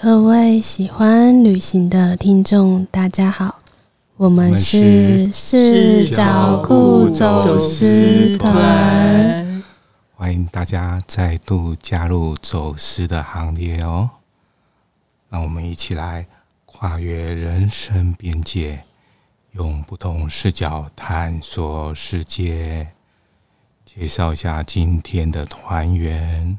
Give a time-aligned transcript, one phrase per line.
[0.00, 3.58] 各位喜欢旅行的听众，大家好，
[4.16, 9.64] 我们是四角酷走私团，
[10.14, 14.10] 欢迎大家再度加入走私的行列哦。
[15.30, 16.28] 让我们一起来
[16.64, 18.84] 跨越人生边界，
[19.50, 22.86] 用不同视角探索世界。
[23.84, 26.56] 介绍一下今天的团员。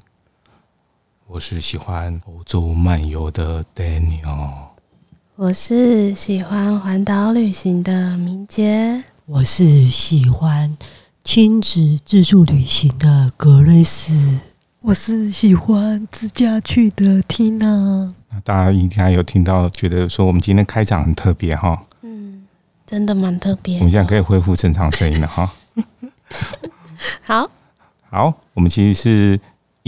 [1.31, 4.49] 我是喜欢欧洲漫游的 Daniel，
[5.35, 10.75] 我是喜欢环岛旅行的明杰，我是喜欢
[11.23, 14.39] 亲子自助旅行的格瑞斯，
[14.81, 18.11] 我是喜欢自驾去的 Tina。
[18.31, 21.84] 那大家应该有听到，觉得说我们今天开场很特别哈？
[22.01, 22.48] 嗯，
[22.87, 23.77] 真的蛮特别。
[23.77, 25.53] 我们现在可以恢复正常声音了哈。
[27.21, 27.51] 好，
[28.09, 29.39] 好，我们其实是。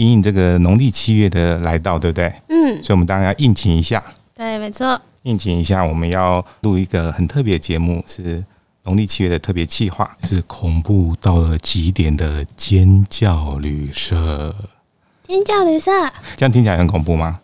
[0.02, 2.34] 因应这个农历七月的来到，对不对？
[2.48, 4.02] 嗯，所以我们当然要应景一下。
[4.34, 5.00] 对，没错。
[5.22, 8.44] 应景一下，我们要录一个很特别的节目，是
[8.82, 14.52] 农历七月的特别企划，是恐怖到了极点的尖叫旅社。
[15.22, 15.92] 尖叫旅社，
[16.36, 17.38] 这样听起来很恐怖吗？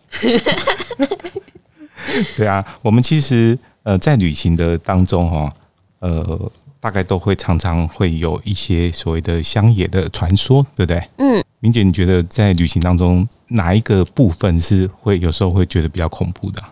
[2.35, 5.53] 对啊，我们其实呃在旅行的当中哈，
[5.99, 6.51] 呃。
[6.81, 11.09] 大概都会常常会有一些所谓的乡野的传说，对不对？
[11.17, 16.63] 嗯，明姐，你觉得在旅行当中哪一个部分是会有时候会觉得比较恐怖的？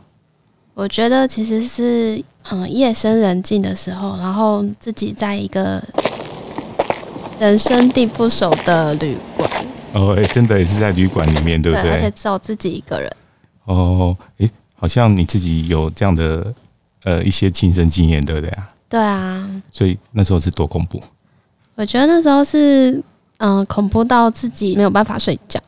[0.73, 5.83] 我觉得其实是嗯夜深人静的时候，然后自己在一个
[7.39, 9.49] 人生地不熟的旅馆。
[9.93, 11.89] 哦，哎，真的也是在旅馆里面，对不对？
[11.89, 13.11] 对，而且只有自己一个人。
[13.65, 16.53] 哦，哎，好像你自己有这样的
[17.03, 18.69] 呃一些亲身经验，对不对啊？
[18.87, 21.01] 对啊，所以那时候是多恐怖？
[21.75, 23.03] 我觉得那时候是
[23.37, 25.59] 嗯、呃，恐怖到自己没有办法睡觉，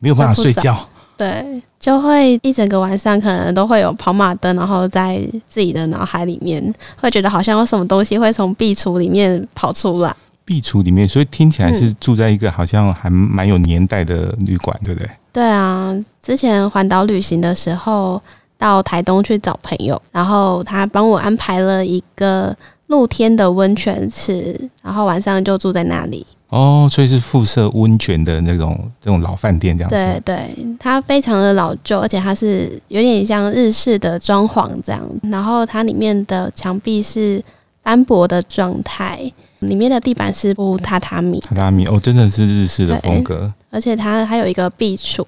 [0.00, 0.76] 没有办法睡觉。
[1.16, 10.14] 对，就会一整个晚上可能都会有跑马灯，然后在自己的脑海里面会觉得好像有什么东西会从壁橱里面跑出来。
[10.44, 15.10] 壁橱里面，所以听起来是住在一个好像还蛮有年代的旅馆，对不对？
[15.32, 18.20] 对啊，之前环岛旅行的时候。
[18.58, 22.56] 到台东去找朋友，然后他帮我安排了一个
[22.86, 26.24] 露天的温泉池，然后晚上就住在那里。
[26.52, 29.96] 哦，所以是附设温泉的那种这种老饭店这样子。
[29.96, 35.02] 对对，它非常的老旧，而且它是有点像日式的装潢这样。
[35.22, 37.42] 然后它里面的墙壁是
[37.82, 39.18] 斑驳的状态，
[39.60, 41.40] 里面的地板是铺榻榻米。
[41.40, 43.50] 榻榻米哦，真的是日式的风格。
[43.70, 45.24] 而且它还有一个壁橱，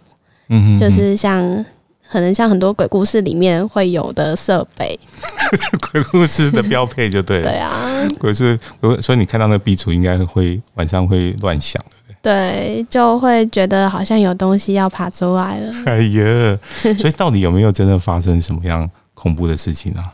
[0.51, 1.65] 嗯哼，就是像。
[2.10, 4.98] 可能像很多鬼故事里面会有的设备，
[5.91, 7.50] 鬼故事的标配就对了。
[7.50, 7.72] 对啊，
[8.20, 8.59] 鬼是，
[9.00, 12.76] 所以你看到那个壁橱，应该会晚上会乱想，对不对？
[12.76, 15.72] 对，就会觉得好像有东西要爬出来了。
[15.87, 16.59] 哎呀，
[16.97, 20.12] 所以到底有没有真的发生什么样恐怖的事情啊？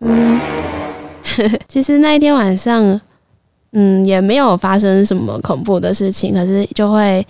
[0.00, 0.40] 嗯，
[1.68, 3.00] 其实那一天晚上，
[3.72, 7.24] 嗯，也没有发生什么恐怖的事情，可是就会。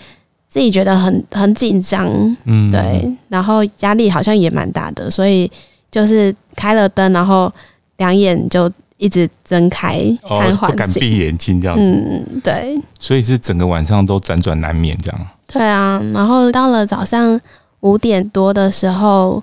[0.49, 2.09] 自己觉得很很紧张，
[2.45, 5.51] 嗯，对，然后压力好像也蛮大的，所以
[5.91, 7.53] 就是开了灯，然后
[7.99, 15.27] 两眼就一直睁开看环境，哦，不敢闭眼睛这样子，嗯，对，所以是整个晚上都辗转难眠这样。
[15.47, 17.39] 对啊，然后到了早上
[17.81, 19.43] 五点多的时候，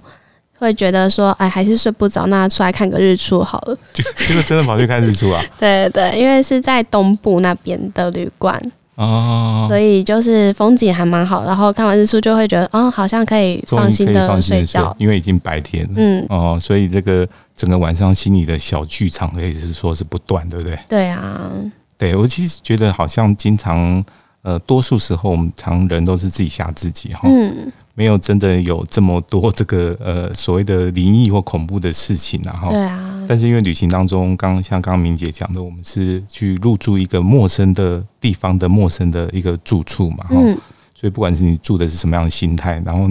[0.57, 3.77] 会觉得说，哎，还是睡不着，那出来看个日出好了。
[3.93, 5.41] 结果真的跑去看日出啊？
[5.59, 8.59] 对对，因为是在东部那边的旅馆。
[8.95, 15.93] 哦，所以就是风景还蛮好，然后看完日出就会觉得，哦，好像可以放心的睡觉，因为已经白天了。
[15.95, 20.79] 嗯，哦，所以这个整个晚上心里的小剧场可以是说是不断，对不对？
[20.87, 21.49] 对啊，
[21.97, 24.03] 对，我其实觉得好像经常，
[24.41, 27.21] 呃，多数时候我们常人都是自己吓自己哈。
[27.25, 27.71] 嗯。
[27.97, 33.14] 没有真的有这么多这个呃所谓的灵异或恐怖的事情，然后，对啊。
[33.27, 40.57] 但是因为旅行当中，刚像刚刚明姐讲的，我们是去入住一个陌生的地方的陌生的一个住处嘛，哈、嗯。
[40.93, 43.09] 所以不管是你住的是什么样的心态，然后，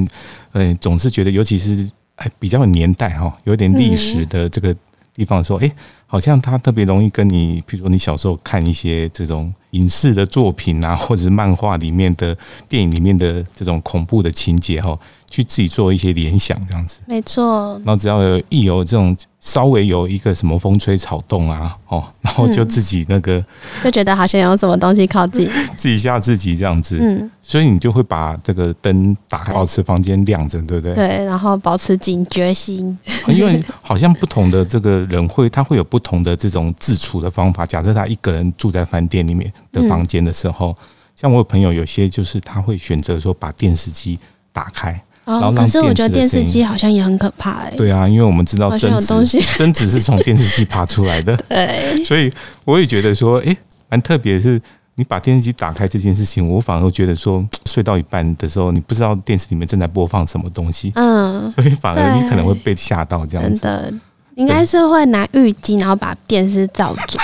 [0.53, 4.75] 呃，总是觉得，尤其是哎比较有年代哈，有点历史的这个
[5.15, 5.71] 地方的时候，哎，
[6.07, 9.53] 好像它特别容易跟你，比如说你小时候看一些这种。
[9.75, 12.39] 影视的作品啊，或者是漫画里面的
[12.69, 14.97] 电影里面的这种恐怖的情节哈，
[15.29, 17.01] 去自己做一些联想，这样子。
[17.07, 17.73] 没错。
[17.85, 23.45] 然后只要有一有这种稍微有一个什么风吹草动啊，哦，然后就自己那个、嗯、
[23.85, 25.47] 就觉得好像有什么东西靠近，
[25.77, 26.97] 自己吓自己这样子。
[26.99, 27.31] 嗯。
[27.43, 30.95] 所以你就会把这个灯打开，保持房间亮着，对不对？
[30.95, 32.99] 对，然后保持警觉心。
[33.29, 37.67] 因为好像不同的这个人会，他会有不同的这种自处的方法。
[37.67, 40.75] 假设他一个人住在饭店里面的房间的时候，
[41.15, 44.19] 像我有朋友有些就是他会选择说把电视机
[44.51, 47.77] 打开，哦，然后可是我觉得电视机好像也很可怕哎、欸。
[47.77, 51.37] 对啊，因为我们知道贞子，贞子是从电视机爬出来的。
[51.49, 52.33] 对，所以
[52.65, 54.61] 我也觉得说，哎、欸，蛮特别的是。
[54.97, 63.59] 你把电视机打开这件事情，我反而会觉得说，睡到一半的时候，你不知道电视里面正在播放什么东西，嗯，所以反而你可能会被吓到这样子。
[63.59, 63.93] 真的，
[64.37, 67.19] 应该是会拿浴巾，然后把电视罩住。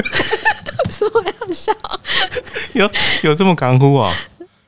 [0.88, 1.70] 是我要笑？
[2.72, 2.90] 有
[3.24, 4.10] 有这么干呼啊？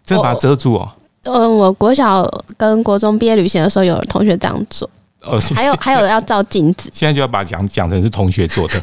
[0.04, 0.92] 真的把它遮住哦。
[1.24, 4.88] 嗯，我国小跟国中毕业旅行的时候，有同学这样做。
[5.22, 6.90] 哦，还有还有要照镜子。
[6.92, 8.80] 现在就要把讲讲成是同学做的，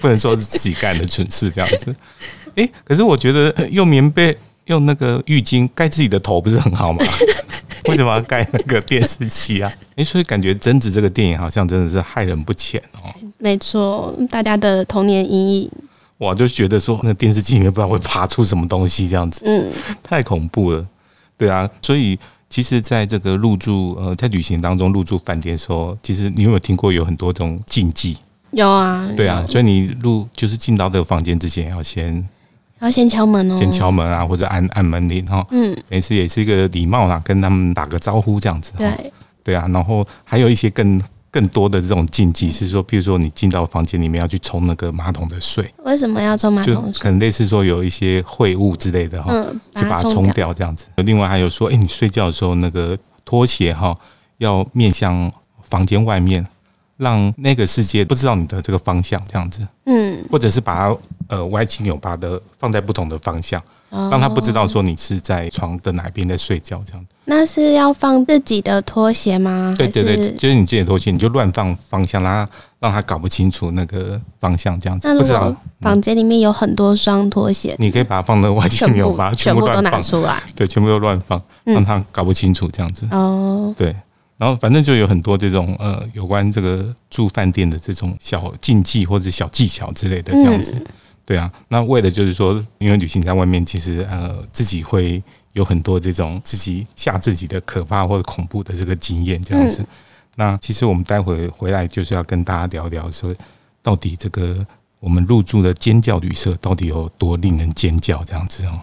[0.00, 1.94] 不能说是自己干的蠢事这样子。
[2.56, 4.36] 哎，可是我觉得用棉被、
[4.66, 7.04] 用那个浴巾盖自己的头不是很好吗？
[7.88, 9.70] 为什么要盖那个电视机啊？
[9.96, 13.12] 哎，所以感觉贞子这个电影好像真的是害人不浅哦。
[13.36, 15.70] 没错，大家的童年阴影。
[16.16, 19.70] 我就觉得说，那电视机里面不知道会爬出什么东西，这样子，嗯，
[20.02, 20.86] 太恐怖了。
[21.46, 22.18] 对啊，所以
[22.48, 28.16] 其实在这个入住呃，在旅行当中入住饭店的时候，其实你有没有听过有很多种禁忌？
[28.52, 32.28] 有啊，对啊，所以你入就是进到这个房间之前要先。
[32.80, 35.46] 要先敲门哦，先敲门啊，或者按按门铃哈。
[35.52, 38.72] 嗯，每次也是一个礼貌啦，跟他们打个招呼这样子。
[38.76, 39.12] 对，
[39.44, 39.68] 对啊。
[39.72, 41.00] 然后还有一些更
[41.32, 45.68] 更多的这种禁忌是说，比如说你进到房间里面要去冲那个马桶的水。
[45.78, 47.02] 为什么要冲马桶水？
[47.02, 50.86] 可能类似说有一些秽物之类的哈，嗯，去把它冲掉这样子。
[50.98, 53.96] 另外还有说，哎，你睡觉的时候那个拖鞋哈
[54.38, 55.32] 要面向
[55.62, 56.46] 房间外面。
[56.98, 60.96] 让那个世界不知道你的这个方向，这样子，嗯，或者是把它
[61.26, 63.60] 呃歪七扭八的放在不同的方向，
[63.92, 67.12] 让他不知道说你是在床的哪边在睡觉，这样子。
[67.26, 69.74] 那是要放自己的拖鞋吗？
[69.76, 75.14] 对对对，就是你自己的拖鞋，你就乱放方向，让他让他搞不清楚那个方向，这样子。
[75.16, 83.06] 不知道房间里面有很多双拖鞋，你可以把它放在歪七扭八，全部都拿出来，对，全部都乱放，让他搞不清楚这样子。
[83.10, 83.94] 哦，对。
[84.38, 90.74] 然后反正就有很多这种呃有关这个住饭店的这种小禁忌或者小技巧之类的这样子，
[91.24, 91.52] 对啊。
[91.68, 95.22] 那为了就是说，因为旅行在外面，其实呃自己会
[95.52, 99.84] 有很多这种自己吓自己的可怕或者恐怖的这个经验这样子。
[100.36, 103.34] 那其实我们待会回来就是要跟大家聊聊说，
[103.82, 104.66] 到底这个
[104.98, 108.80] 我们入住的尖叫旅社到底有多令人尖叫这样子哦。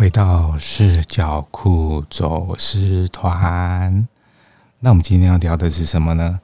[0.00, 4.08] 回到视角库走私团，
[4.78, 6.40] 那我们今天要聊的是什么呢？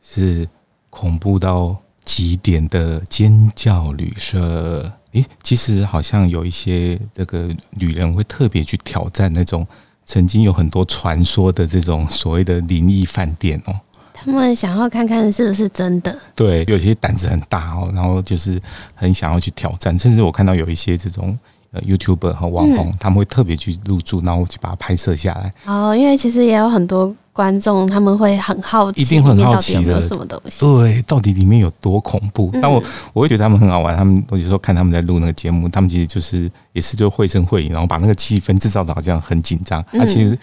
[0.00, 0.48] 是
[0.90, 4.92] 恐怖到极点的尖叫旅社。
[5.10, 9.66] 诶，其实好像有一些这个女人会特别去挑战那种
[10.04, 13.74] 曾经有很多传说的这种所谓的灵异饭店哦。
[14.14, 16.16] 他们想要看看是不是真的。
[16.36, 18.62] 对，有些胆子很大哦，然后就是
[18.94, 21.36] 很想要去挑战，甚至我看到有一些这种。
[21.72, 25.54] 呃，YouTuber 和网红、嗯、他们会特别去入住，然后去把它拍摄下来。
[25.66, 30.58] 哦，因为其实也有很多观众，他们会很好奇，一定会很好奇的，什么东西？
[30.60, 32.50] 对，到底里面有多恐怖？
[32.60, 32.82] 但我
[33.12, 33.96] 我会觉得他们很好玩。
[33.96, 39.84] 他们我有时候看他们在录那个节目，他们其实就是也是就绘声绘影，然后把那个气氛制造的好像很紧张。
[39.92, 40.36] 那、嗯啊、其实，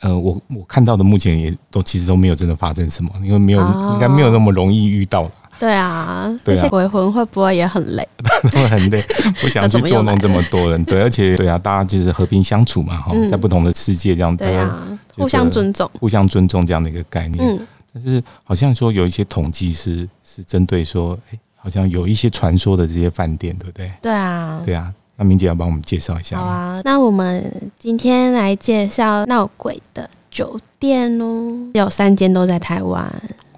[0.00, 5.30] 呃，我我看到的目前也都其实都没有真的发生什么，因为没有、哦、应该没有那么容易遇到。
[5.60, 8.08] 对啊，这些鬼魂会不会也很累？
[8.50, 9.04] 会 很累，
[9.40, 10.82] 不想 去捉弄这么多人。
[10.86, 17.46] 对，而且对啊，大家就是和平相处嘛，哈、嗯，在不同的世界这样，对啊，互相尊重，互相尊重这样的一个概念。
[17.46, 23.92] 嗯，但是好像说有一些统计是是针对说，哎，好像有一些传说的这些饭店，对不对？
[24.00, 24.90] 对啊，对啊。
[25.16, 26.38] 那明姐要帮我们介绍一下。
[26.38, 33.06] 好啊，那我们今天来介绍闹鬼的酒店哦，有三间都在台湾。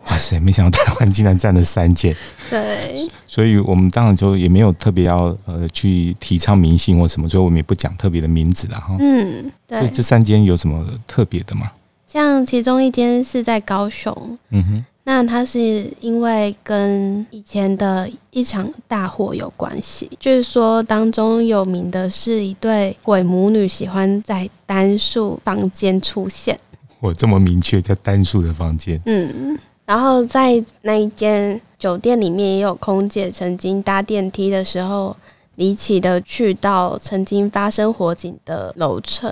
[0.09, 0.39] 哇塞！
[0.41, 2.15] 没想到台湾竟然占了三间，
[2.51, 8.97] 对，所以我们当然就也没有特别要呃去提倡迷信或什么，所以我们也不讲特别的名字了哈。
[8.99, 9.79] 嗯，对。
[9.79, 11.71] 所以这三间有什么特别的吗？
[12.07, 26.59] 像其中一间是在高雄，嗯哼，那它是因为跟以前的一场大火有关系，就是说当中有名的是一对鬼母女喜欢在单数房间出现。
[27.01, 29.57] 我这么明确，在单数的房间，嗯。
[29.93, 35.15] 然后在那一间酒店里面，也有空姐曾经搭电梯的时候，
[35.57, 39.31] 离奇的去到曾经发生火警的楼层。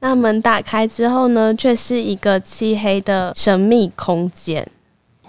[0.00, 4.68] 那门打开之后呢，却是一个漆黑的神秘空间。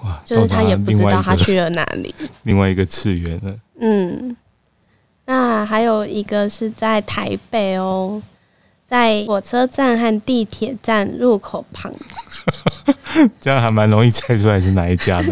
[0.02, 0.20] 哇！
[0.26, 3.56] 就是他也不知道他去了哪里， 另外一个次元了。
[3.80, 4.36] 嗯。
[5.26, 8.20] 那还有一个是在台北哦，
[8.90, 11.94] 在火车站和地铁站入口旁，
[13.40, 15.32] 这样还蛮容易猜出来是哪一家的。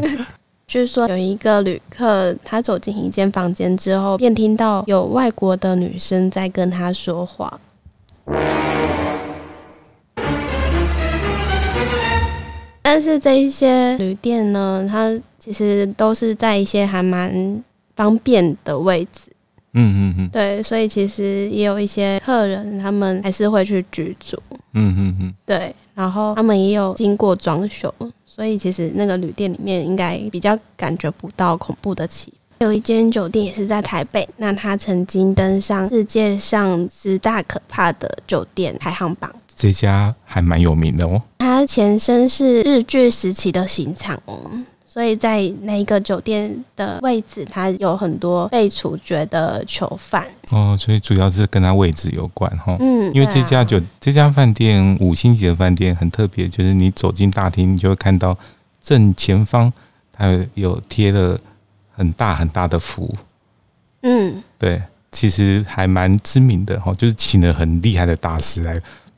[0.68, 7.60] 据 说有一个旅客，他走进一间房间之后，便听到有外国的女生在跟他说话。
[12.84, 17.64] 但是这一些旅店呢，它其实都是在一些还蛮
[17.96, 19.32] 方便的位置。
[19.78, 20.30] 嗯嗯嗯。
[20.30, 24.38] 对，所以其实也有一些客人，他们还是会去居住。
[24.74, 25.34] 嗯嗯嗯。
[25.46, 27.94] 对，然后他们也有经过装修，
[28.26, 32.66] 所以其实那个旅店里面应该比较感觉不到恐怖的气氛。
[32.66, 39.32] 有一间酒店也是在台北，那它曾经登上世界上十大可怕的酒店排行榜。
[39.56, 41.22] 这家还蛮有名的哦。
[41.38, 44.42] 它前身是日据时期的刑场哦，
[44.98, 52.76] 所以在那个酒店的位置，它有很多被处决的囚犯哦，所以主要是跟它位置有关哈。
[52.80, 58.36] 嗯，因为这家酒、啊、这家饭店五星级的饭店很特别，就是你走进大厅，你就会看到
[58.82, 59.72] 正前方
[60.12, 61.38] 它有贴了
[61.92, 63.14] 很大很大的符。
[64.02, 68.76] 嗯，对，其实还蛮知名的哈，就是请了很厉害的大师来。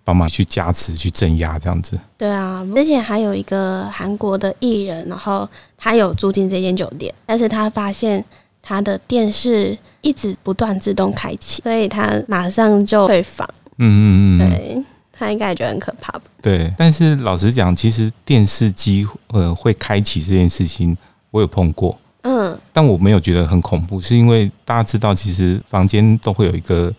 [0.10, 1.96] 帮忙去加持、去镇压这样子。
[2.18, 5.48] 对啊，之前还有一个韩国的艺人，然后
[5.78, 8.25] 他有住进这间酒店，但是他发现
[8.60, 13.48] 他的电视一直不断自动开启，所以他马上就退房。
[13.78, 16.22] 嗯嗯嗯，对，他应该也觉得很可怕吧？
[16.42, 20.98] 对，但是老实讲，其实电视机呃会开启这件事情，
[21.30, 21.96] 我有碰过。
[22.24, 26.92] 嗯，但我没有觉得很恐怖，是因为大家知道，其实房间都会有一个。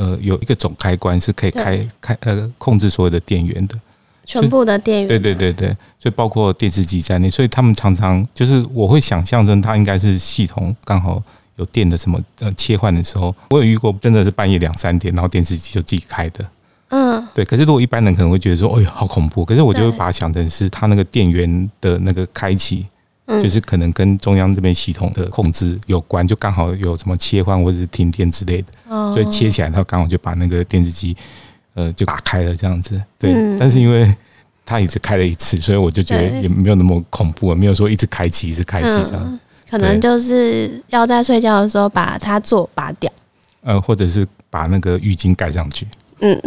[0.00, 3.74] 呃，有一个总开关是可以开开呃控制所有的电源的，
[4.24, 5.08] 全部的电源。
[5.08, 11.22] 对对对对，所以包括电视机在内，所以他们常常就是我会想象成它应该是系统刚好
[11.56, 16.42] 有电的什么呃切换的时候，我有遇过真的是半夜两三点，然后电视机就自己开的。
[16.88, 17.44] 嗯，对。
[17.44, 22.86] 可是如果一般人可能会觉得说，哎呦好恐怖，可是我就会把它想成是它那个电源的那个开启。
[23.42, 28.66] 就是可能跟中央这边系统的控制有关，就刚好有什么切换或者是停电之类的，
[29.12, 31.16] 所以切起来，它刚好就把那个电视机
[31.74, 33.00] 呃就打开了这样子。
[33.18, 34.12] 对，但是因为
[34.66, 39.40] 它一直开了一次，所以我就觉得也没有那么恐怖，没有说一直开启一直开启这样。
[39.70, 43.12] 可能就是要在睡觉的时候把插座拔掉，
[43.62, 45.86] 呃，或者是把那个浴巾盖上去。
[46.20, 46.40] 嗯。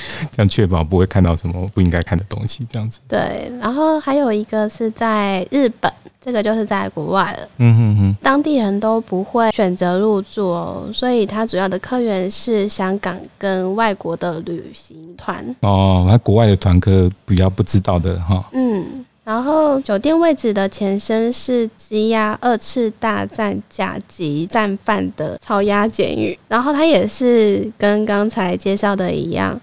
[0.34, 3.00] 这样确保不会看到什么不应该看的东西，这样子。
[3.08, 7.48] 对，然后还有一个是在日本，这个就是在国外了。
[7.58, 15.44] 嗯哼哼，当地人都不会选择入住哦，所以它主要的客源是香港跟外国的旅行团。
[15.60, 18.44] 哦，那国外的团客比较不知道的哈。
[18.52, 29.60] 嗯，然后酒店位置的前身是羁押二次大战甲级战犯的草押监狱，然后它也是跟刚才介绍的一样。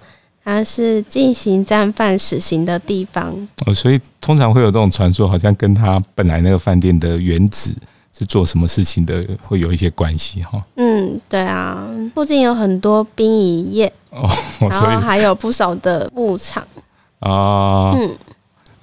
[0.50, 3.36] 它是进行战犯死刑的地方
[3.68, 7.75] 哦，所以通常会有这种传说，好像跟他本来那个饭店的原址
[8.12, 10.60] 是做什么事情的，会有一些关系哈。
[10.77, 14.27] 嗯，对啊，附近有很多殡仪业哦，
[14.72, 16.65] 然后还有不少的牧场
[17.20, 17.94] 啊。
[17.96, 18.18] 嗯。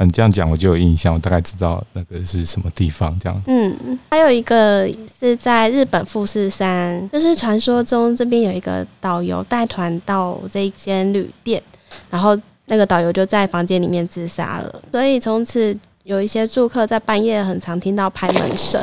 [0.05, 3.19] 你这样讲我就有印象，我大概知道那个是什么地方。
[3.19, 4.87] 这样，嗯，还有一个
[5.19, 11.63] 是在日本富士山，就是传说中这边有一个导游带团到这一间旅店，
[12.11, 18.81] 然后那个导游就在房间里面自杀了，所以从此有一些住客在半夜很常听到拍门声。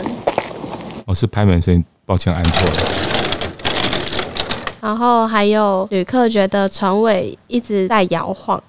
[1.05, 2.73] 哦，是拍门声，抱歉按错了。
[4.81, 8.61] 然后还有旅客觉得船尾一直在摇晃。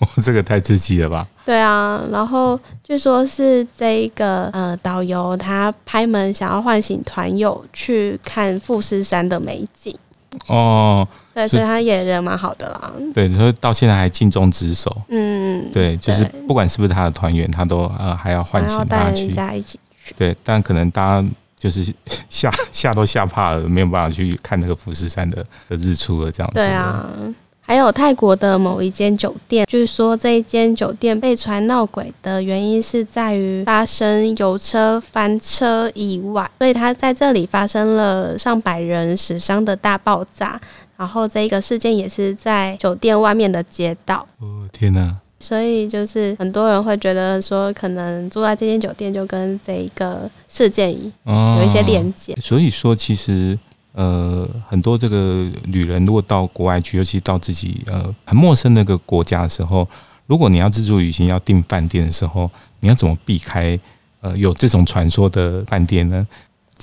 [0.22, 1.24] 这个太刺激了吧？
[1.44, 9.96] 对啊，然后据说是这一个呃导游他拍门想要唤醒团友去看富士山的美景
[10.48, 12.92] 哦，对，所以他也人蛮好的啦。
[13.14, 14.94] 对，所以到现在还尽忠职守。
[15.08, 19.28] 嗯，对，就是不管是不是他的团员，他都呃还要唤醒他去。
[19.28, 20.14] 大家一起去。
[20.18, 21.82] 对，但可能大家就是
[22.28, 26.58] 吓吓都吓怕了，没有办法去看那个富士山的的日出了，这样子。
[26.58, 27.10] 对啊。
[27.68, 40.60] 还有泰国的某一间酒店，据说这一间酒店被传闹鬼的原因是在于发生油车翻车意外，所以它在这里发生了上百人死伤的大爆炸。
[40.96, 44.26] 然后这一个事件也是在酒店外面的街道。
[44.38, 45.16] 哦天哪！
[45.40, 52.32] 所以就是很多人会觉得说，可能住在这间酒店就跟这一个事件有一些连接。
[52.32, 53.58] 哦，所以说其实。
[53.96, 59.88] 呃，很多这个旅人如果到国外去，尤其到自己呃很陌生的一个国家的时候，
[60.26, 62.50] 如果你要自助旅行要订饭店的时候，
[62.80, 63.78] 你要怎么避开
[64.20, 66.26] 呃有这种传说的饭店呢？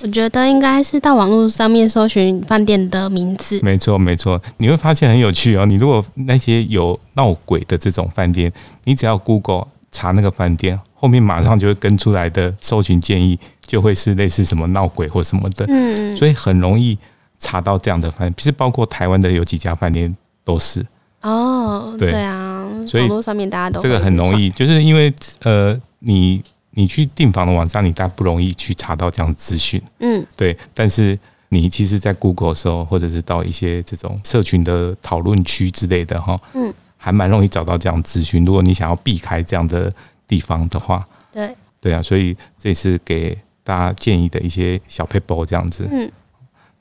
[0.02, 3.60] 我觉得应该是到网络上面搜寻饭店的名字。
[3.62, 5.64] 没错，没错，你会发现很有趣哦。
[5.64, 8.52] 你如果那些有闹鬼的这种饭店，
[8.82, 15.66] 你只要 Google 查那个饭店，后面马上就会跟出来的搜寻建议，就会是类似什么闹鬼或什么的。
[15.68, 16.96] 嗯，所以很容易
[17.38, 20.82] 查到这样的饭店，其实包括台湾的有几家饭店都是。
[21.20, 26.42] 哦，对，对啊，所以网络上面大家都这个很容易，就是因为呃，你。
[26.76, 30.58] 你去订房的网站，你大概不容易去查到这样的资讯，嗯，对。
[30.74, 31.16] 但是
[31.50, 38.44] 你其实，在 Google 的时候，或者是到一些这种社群的讨论区之类的，哈，嗯，还蛮容易找到这样资讯。
[38.44, 39.88] 如果你想要避开这样的
[40.26, 41.00] 地方的话，
[41.32, 42.02] 对，对啊。
[42.02, 45.88] 所以这是给大家建议的一些小 paper 这样子。
[45.90, 46.10] 嗯，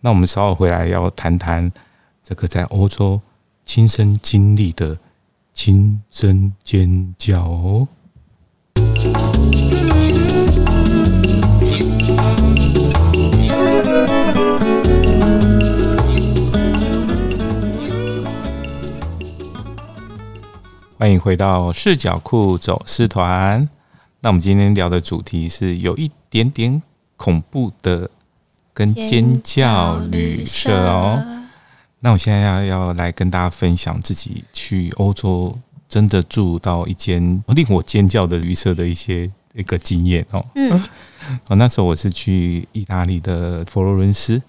[0.01, 1.71] 那我们稍后回来要谈谈
[2.21, 3.21] 这个在欧洲
[3.65, 4.97] 亲身经历的
[5.53, 7.87] 亲身尖叫哦。
[21.03, 23.67] 欢迎回到视角库走私团。
[24.21, 26.81] 那我们今天聊的主题是有一点点
[27.17, 28.09] 恐怖的
[28.73, 31.21] 跟尖叫旅社哦。
[31.99, 40.45] 那我现在要要来跟大家分享自己去欧洲真的住到一间令我尖叫的旅社的一些一个经验哦。
[40.55, 40.81] 嗯，
[41.57, 44.41] 那时候我是去意大利的佛罗伦斯，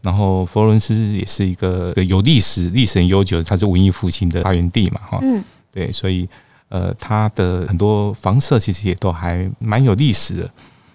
[0.00, 5.18] 然后佛罗伦斯也是一个有历史、历史很悠久，它是文艺复兴的发源地嘛，哈。
[5.22, 5.42] 嗯。
[5.78, 6.28] 对，所以
[6.70, 10.50] 呃，它的很多房舍其实也都还蛮有历史的。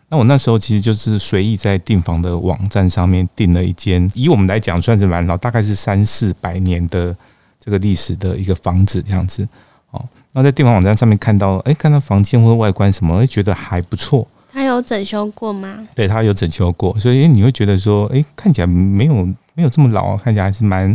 [0.09, 7.15] 那我那时候其实就是随意在订房的网站上面订了一间，以我们来讲算是蛮老，大概是三四百年的
[7.61, 9.47] 这个历史的一个房子这样子。
[9.91, 14.27] 哦，那在订房网站上面看到，哎，看到房间或者外观什么，会觉得还不错。
[14.51, 15.77] 它有整修过吗？
[15.95, 19.13] 对，它有整修过，所以你会觉得说，哎，看起来没有
[19.53, 20.93] 没有这么老，看起来还是蛮。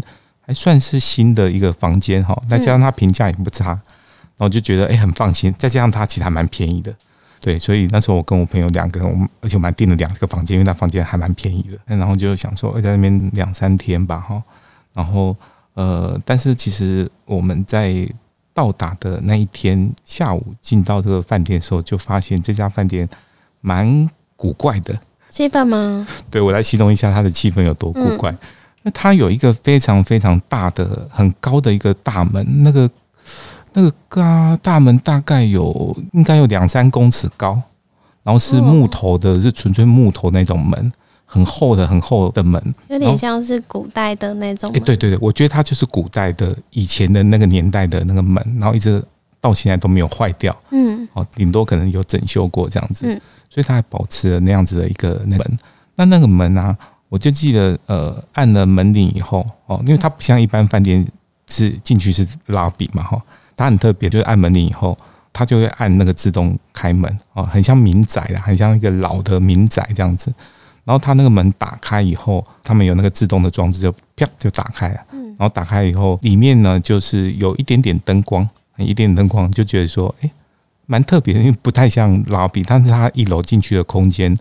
[0.49, 5.55] 还算是新的一个房间哈，再加上它评价也不差，然后就觉得哎、欸、很放心。
[5.59, 6.91] 再加上它其实还蛮便宜的，
[7.39, 11.97] 对，所以那时候我跟我朋友两个人，我们而且我们还订了两个房间，因为那房间还蛮便宜的。
[11.97, 14.43] 然后就想说，哎，在那边两三天吧哈。
[14.95, 15.37] 然后
[15.75, 18.09] 呃，但是其实我们在
[18.55, 23.07] 到达的那一天下午进到这个饭店的时候，就发现这家饭店
[23.61, 24.99] 蛮古怪的。
[25.29, 26.09] 气氛吗？
[26.31, 28.33] 对，我来形容一下它的气氛有多古怪。
[28.33, 28.39] 嗯
[28.83, 32.88] 那它有一个非常非常大的、很高的一个大门，那个
[33.73, 37.61] 那个嘎大门大概有应该有两三公尺高，
[38.23, 40.93] 然后是木头的，是纯粹木头那种门，
[41.27, 44.71] 很厚的、很厚的门，有点像是古代的那种。
[44.73, 49.03] 哎，对对对，我觉得它就是古代的以前的那个年代的那个门，然后一直
[49.41, 50.57] 到现在都没有坏掉。
[50.71, 55.59] 嗯，哦，顶多可能有整修过这样子，嗯，所以它还保持了那样子的一个那门。
[55.97, 56.77] 那那个门啊。
[57.09, 61.07] 我就记得，呃，按了门铃以后，哦，因为它不像一般饭店
[61.47, 63.18] 是进去是拉比嘛，哈，
[63.57, 64.94] 它很特别，就是按门铃以后，
[65.33, 70.31] 它就会按那个自动开门，哦，很像民宅啦，很像一个老的民宅这样子。
[70.85, 75.01] 然后它那个门打开以后，他们有那个自动的装置，就啪就打开了。
[75.12, 75.29] 嗯。
[75.38, 80.31] 然后打开以后，里面呢就是有一点点灯光，一点点灯光，就觉得说，哎，
[80.85, 84.37] 蛮特别的，因为不太像拉比，但是它一楼进去的空间，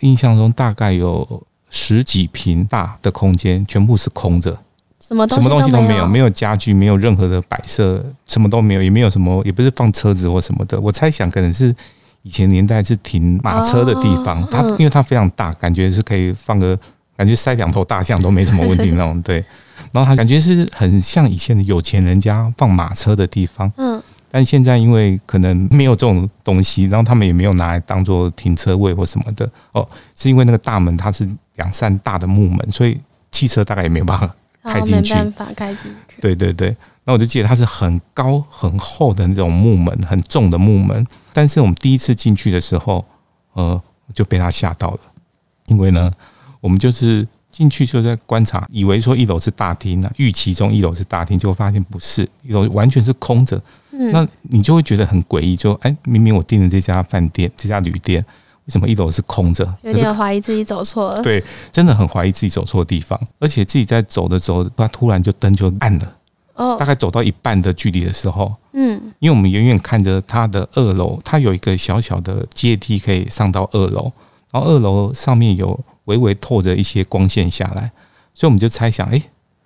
[0.00, 1.42] 印象中大概有。
[1.78, 4.58] 十几平大的空间，全部是空着，
[4.98, 10.80] 什么什么东西都没有，没有家具，没有任何的摆设，什么都没有，也没有什么，也不是放车子或什么的。
[10.80, 11.74] 我猜想可能是
[12.22, 16.78] 以前年代是停马车的地方，它因为它非常大，感觉是可以放个，
[17.14, 19.20] 感觉塞两头大象都没什么问题那种。
[19.20, 19.44] 对，
[19.92, 23.70] 然后它感觉是很像以前的有钱人家放马车的地方。
[23.76, 24.02] 嗯。
[24.28, 32.98] 但现在因为可能没有这种东西，然后他们也没有拿来当做停车位或什么的哦，是因为那个大门它是两扇大的木门，所以
[33.30, 35.14] 汽车大概也没办法开进去。
[35.14, 36.20] 没办法开进去。
[36.20, 41.06] 对对对，那我就记得它是很高很厚的那种木门，很重的木门。
[41.32, 43.04] 但是我们第一次进去的时候，
[43.52, 43.82] 呃，
[44.14, 45.00] 就被它吓到了，
[45.66, 46.10] 因为呢，
[46.60, 53.60] 我们就是进去就在观察，以为说一楼是大厅呢，预期中一楼是大厅，就发现不是，一楼完全是空着。
[54.12, 58.22] 那你就会觉得很诡异，就哎，明明我订的这家饭店、这家旅店，
[58.66, 59.66] 为什么一楼是空着？
[59.82, 61.22] 有点怀疑自己走错了。
[61.22, 66.12] 对，真的很怀疑自己走错地方，而且自己在走的时候，他突然就灯就暗了。
[66.54, 74.12] 哦，大概走到一半的距离的时候，嗯，因为我们远远看着它的二楼，它有一个小小的阶梯可以上到二楼，
[74.50, 77.92] 然后二楼上面有微微透着一些光线下来，
[78.34, 79.22] 所以我们就猜想，哎。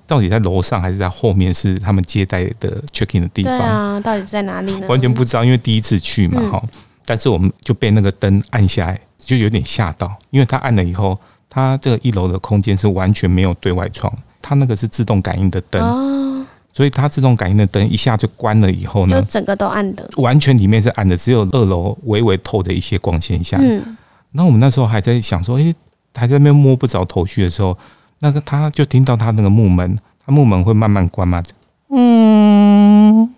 [0.06, 1.54] 到底在楼上还是在后面？
[1.54, 3.56] 是他们接待的 check in 的地方？
[3.56, 4.88] 对啊，到底在哪里呢？
[4.88, 6.68] 完全不知道，因为第一次去嘛，哈、嗯。
[7.04, 23.58] 但是我们就被那个灯按下来，就有点吓到，因为他按了以后，它这个一楼的空间是完全没有对外窗，它那个是自动感应的灯，哦、所以它自动感应的灯一下就关了以后呢，就整个都暗的，完全里面是暗的，只有二楼微微透着一些光线下。
[23.60, 23.96] 嗯，
[24.32, 25.74] 然后我们那时候还在想说，诶、欸，
[26.14, 27.76] 还在那边摸不着头绪的时候，
[28.20, 31.42] 那个他就听到他那个木门，他木门会慢慢关嘛，
[31.88, 33.28] 嗯，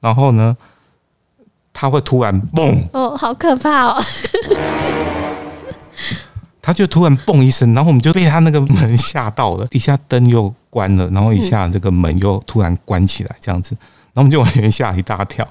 [0.00, 0.56] 然后呢，
[1.72, 4.02] 他会突然嘣，哦，好可怕哦。
[6.64, 13.76] 他就突然嘣一声，然后我们就被他那个门吓到了，一下灯又关了，然后一下这个门又突然关起来，这样子，
[14.12, 15.44] 然后我们就完全吓一大跳。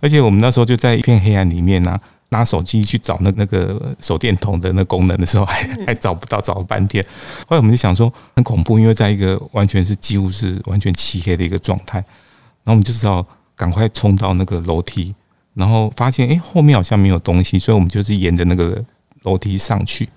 [0.00, 7.04] 而且我们那时候就在一片黑暗里面啊，拿手机去找那那个手电筒的那功能的时候，还还找不到，找了半天。
[7.46, 15.14] 后来我们就想说很恐怖，因为在一个完全是几乎是完全漆黑的一个状态，然后我们就知道赶快冲到那个楼梯，
[15.54, 18.84] 然后发现哎后面好像没有东西，所以我们就是沿着那个
[19.22, 20.08] 楼梯上去。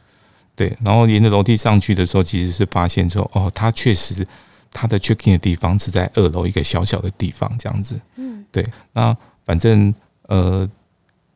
[0.56, 4.28] 对，然后沿着楼梯上去的时候，其实是发现说，哦，它确实
[4.72, 8.00] 它的 check in 的地方是在二楼一个小小的地方，这样子。
[8.16, 8.66] 嗯，对。
[8.94, 10.68] 那反正呃，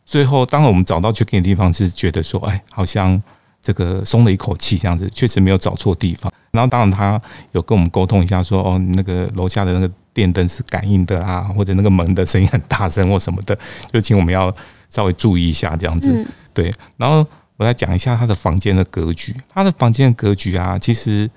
[0.03, 3.21] 最后当然我们找到 check in 的地方，是觉得说，哎，好像
[3.61, 6.33] 这个松了一口气，这样子，确实没有找错地方。
[6.49, 13.57] 然后当然他有跟我们沟通一下，说，哦，那个楼下的那个电灯是感应的啊，或者那个门的声音很大声或什么的，
[13.91, 14.55] 就请我们要
[14.89, 16.27] 稍微注意一下，这样子。
[16.53, 17.25] 对，然后。
[17.57, 19.35] 我来讲一下他的房间的格局。
[19.47, 21.29] 他的房间的格局啊，其实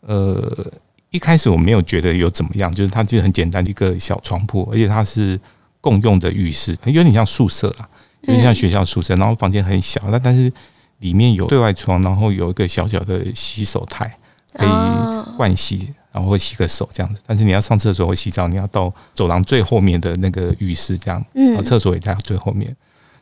[0.00, 0.70] 呃
[1.08, 5.40] 一开始我没有觉得有怎么样，就是它就很简单的一个小床铺，而且它是
[5.80, 7.88] 共用的浴室，有点像宿舍啊，
[8.22, 9.16] 有点像学校宿舍。
[9.16, 10.52] 然后房间很小，但但是
[10.98, 14.18] 里面有对外窗，然后有一个小小的洗手台
[14.52, 17.20] 可以盥洗，然后会洗个手这样子。
[17.26, 22.74] 但是你要上厕所或洗澡，你要到走廊最后面的那个浴室这样，嗯，厕所也在最后面。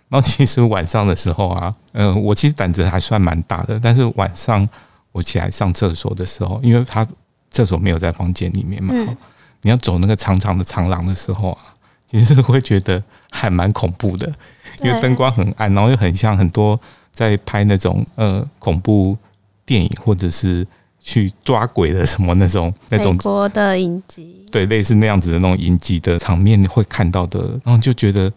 [0.09, 3.79] 然后其实晚上的时候啊，嗯、呃，我其实胆子还算蛮大的。
[3.79, 4.67] 但是晚上
[5.13, 7.07] 我起来上厕所的时候，因为他
[7.51, 9.17] 厕所没有在房间里面嘛，嗯、
[9.63, 11.75] 你要走那个长长的长廊的时候啊，
[12.11, 14.33] 其实会觉得还蛮恐怖的，
[14.81, 19.15] 因为灯光很暗，然后又很像很多在拍那种呃恐怖
[19.67, 20.67] 电影或者是
[21.09, 28.31] 去抓鬼的什么那种那种美国的影集，对，类似那样子的那种影集的场面会看到的，然后就觉得。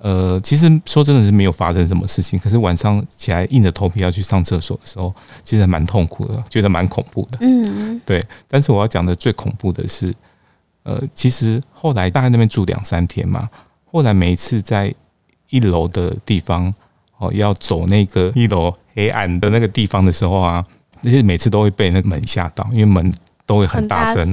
[0.00, 7.38] 呃，其实说真的是没有发生什么事情，可是晚上起来硬着头皮要去上厕所的时候，其实还蛮痛苦的，觉得蛮恐怖的。
[7.40, 8.24] 嗯，对。
[8.46, 10.14] 但是我要讲的最恐怖的是，
[10.84, 13.50] 呃，其实后来大概那边住两三天嘛，
[13.90, 14.94] 后来每一次在
[15.50, 16.72] 一楼的地方
[17.16, 20.64] 哦，要走那个一楼黑暗的那个地方的时候啊，
[21.02, 23.12] 那些每次都会被那个门吓到，因为门
[23.46, 24.32] 都会很大声。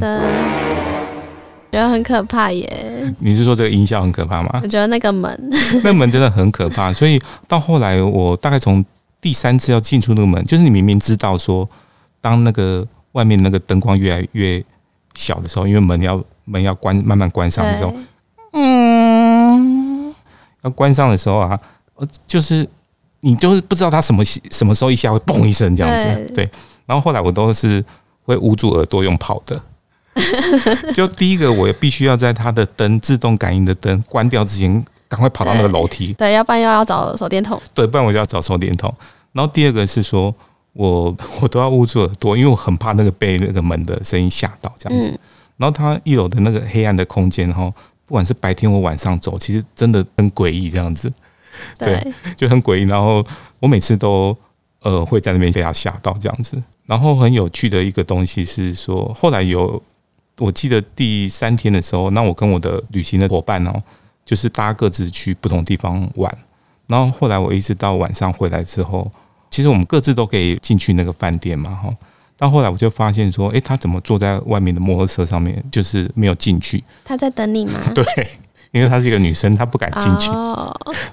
[1.71, 3.13] 觉得很可怕耶！
[3.19, 4.61] 你是说这个音效很可怕吗？
[4.63, 5.37] 我觉得那个门，
[5.83, 6.93] 那门真的很可怕。
[6.93, 8.83] 所以到后来，我大概从
[9.19, 11.67] 第三次要进出那个门，就是你明明知道说，
[12.21, 14.63] 当那个外面那个灯光越来越
[15.15, 17.93] 小的时候，因为门要门要关，慢慢关上的时候，
[18.53, 20.15] 嗯，
[20.61, 21.59] 要关上的时候啊，
[22.25, 22.65] 就是
[23.25, 26.47] 你就是不知道它什么什么时候一下会嘣一声这样子，对。
[26.85, 27.83] 然后后来我都是
[28.23, 29.59] 会捂住耳朵用跑的。
[30.93, 34.71] 就第一个，我也必须要在它的灯自动感应的灯关掉之前，
[35.09, 36.13] 赶快跑到那个楼梯。
[36.13, 37.59] 对，要不然又要找手电筒。
[37.73, 38.93] 对，不然我就要找手电筒。
[39.33, 40.33] 然后第二个是说，
[40.73, 45.09] 我 我都要捂住耳朵，因为我很怕那个被那个门的声音吓到这样子。
[45.09, 45.19] 嗯、
[45.57, 47.73] 然后它一楼的那个黑暗的空间哈，
[48.05, 51.11] 不管是白天或晚上走，其实真的很诡异这样子。
[51.77, 52.81] 对，就很诡异。
[52.83, 53.25] 然后
[53.59, 54.35] 我每次都
[54.81, 56.61] 呃会在那边被他吓到这样子。
[56.85, 59.81] 然后很有趣的一个东西是说，后来有。
[60.37, 63.81] 我记得第三天的时候，那我跟我的旅行的伙伴哦，
[64.25, 66.37] 就是大家各自去不同地方玩。
[66.87, 69.09] 然后后来我一直到晚上回来之后，
[69.49, 71.89] 其实我们各自都可以进去那个饭店嘛，哈。
[72.35, 76.83] 到后来我就发现说，诶，他怎么坐在外面的摩托车上面，就是没有进去？
[77.05, 77.79] 他在等你吗？
[77.95, 78.03] 对。
[78.75, 80.29] 因为她是一个女生，她不敢进去。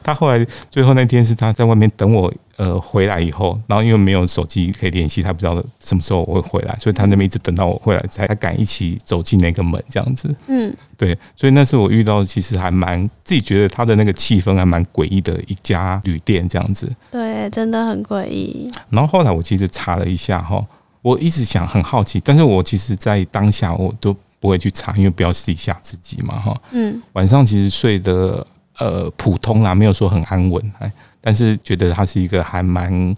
[0.03, 10.35] 她后来最后那天是她在外面等我，呃，回来以后，然后因为没有手机可以联系，她不知道什么时候我会回来，所以她那边一直等到我回来才敢一起走进那个门这样子。
[10.49, 16.91] 嗯，对，所以那次我遇到其实还蛮自己觉得她的那个气氛还蛮诡异的一家旅店这样子。
[17.13, 18.69] 对，真的很诡异。
[18.91, 20.65] 然后后来我其实查了一下哈，
[21.01, 24.17] 我一直想很好奇，但是我其实在当下我都。
[24.43, 26.61] 不会去查，因为不要自己吓自己嘛，哈。
[26.73, 27.01] 嗯。
[27.13, 28.45] 晚上其实睡得
[28.79, 33.15] 呃普通啦，没有说很安稳，哎，但是觉得它是一个还蛮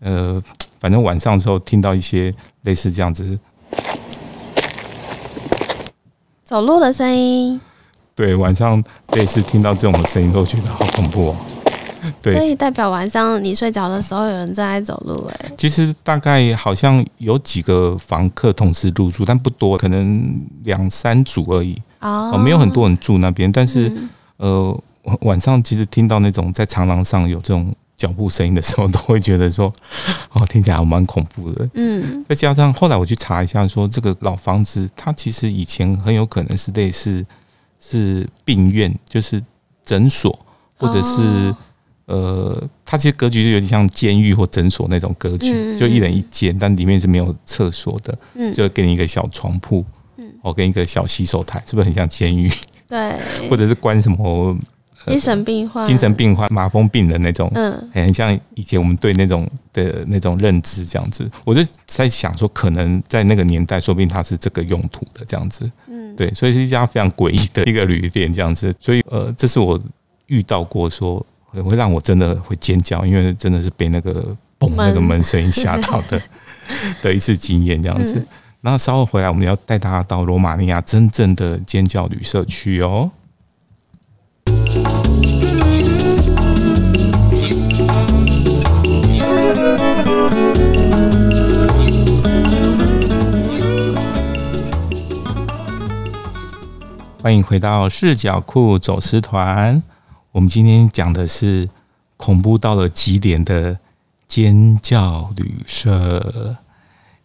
[0.00, 0.42] 呃，
[0.80, 3.38] 反正晚上的时候听到一些类似这样子
[6.44, 7.60] 走路的声音。
[8.16, 8.82] 对，晚上
[9.12, 11.36] 类似听到这种的声音，都觉得好恐怖哦。
[12.22, 15.54] 对，所以代表晚上你睡着的时候有人正在走路哎、欸。
[15.56, 21.76] 其实大概好像有几个房客同时入住，但不多，可能两三组而已。
[22.00, 24.82] 哦，没有很多人住那边，但是、嗯、呃
[25.20, 29.72] 晚上其实听到那种在长廊上有这种脚步声音的时候，都会觉得说
[30.32, 31.68] 哦，听起来还蛮恐怖的。
[31.74, 37.24] 嗯，再加上后来我去查一下，说这个老房子它其实以前很有可能是类似
[37.80, 39.42] 是病院，就是
[39.84, 40.38] 诊所。
[40.76, 41.54] 或者是
[42.06, 49.82] 呃，它其实格局就有点像监狱或诊所那种格局，就一人一间，但里面是没有厕所的，就给你一个小床铺，
[50.42, 52.50] 哦，跟一个小洗手台，是不是很像监狱？
[52.86, 54.54] 对， 或者是关什么
[55.06, 61.26] 精神病患、精神病患、麻风病人那种，嗯，很像以前我们对那种的那种认知这样子。
[61.42, 68.74] 我就在想说，可能在那个年代，说不定它是这个用途的这样子，嗯，对，所以是一家非常诡异的一个旅店这样子。
[68.78, 69.80] 所以呃，这是我。
[70.28, 71.24] 遇到过说
[71.62, 76.20] 会让我真的会尖叫，因为真的是被那个嘣那个门声音吓到的
[77.02, 78.26] 的一次经验这样子。
[78.60, 83.10] 然后稍后回来，我们要带大家到罗马尼亚真正的尖叫旅社去哦。
[97.20, 99.82] 欢迎回到视角酷走私团。
[100.34, 101.68] 我们今天讲的是
[102.16, 103.78] 恐怖到了极点的
[104.26, 106.56] 尖叫旅社。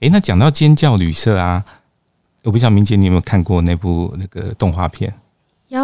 [0.02, 1.65] 诶，那讲到尖叫旅社啊，
[2.43, 5.12] 我不知道明姐你有没有看过那部那个动画片？
[5.69, 5.82] 有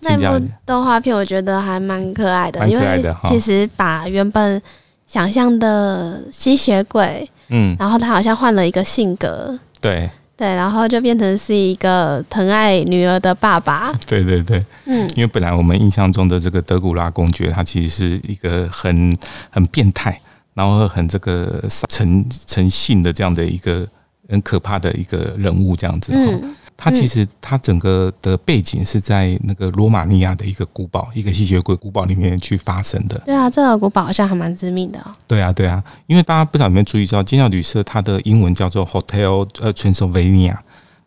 [0.00, 4.60] 那部动画片，我觉得还蛮可爱的，因为其实把原本
[5.06, 10.10] 想象的吸血鬼，嗯，然后他好像换了一个性格，对。
[10.36, 13.92] 对，然后就变成是一个疼爱女儿的爸爸。
[14.06, 19.16] 对对对，嗯，因为本来我们印象中的这个德古拉公爵，他其实是一个很
[19.50, 20.20] 很变态，
[20.54, 23.86] 然后很这个成成性的这样的一个
[24.28, 26.12] 很可怕的一个人物，这样子。
[26.14, 26.54] 嗯。
[26.76, 33.16] 它其实它整个的背景是在那个罗马尼亚的一个古堡，一个吸血鬼古堡里面去发生的。
[33.24, 35.14] 对啊，这个古堡好像还蛮致命的哦。
[35.26, 40.56] 对啊，对啊，因为大家不知道有没有注意到，尖叫旅社它的英文叫做 Hotel 呃 Transylvania，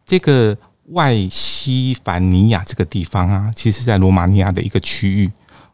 [0.06, 0.58] 这个
[0.92, 5.30] 外西凡尼亚这个地方啊，其实在罗马尼亚的一个区域。